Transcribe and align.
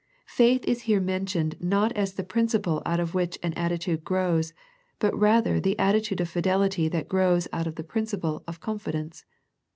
Faith 0.25 0.63
is 0.65 0.81
here 0.89 0.99
mentioned 0.99 1.55
not 1.61 1.91
as 1.91 2.13
the 2.15 2.23
principle 2.23 2.81
out 2.87 2.99
of 2.99 3.13
which 3.13 3.37
an 3.43 3.53
attitude 3.53 4.03
grows, 4.03 4.51
but 4.97 5.15
rather 5.15 5.59
the 5.59 5.75
atti 5.77 6.03
tude 6.03 6.19
of 6.21 6.27
fidelity 6.27 6.87
that 6.87 7.07
grows 7.07 7.47
out 7.53 7.67
of 7.67 7.75
the 7.75 7.83
principle 7.83 8.43
of 8.47 8.59
confidence. 8.59 9.25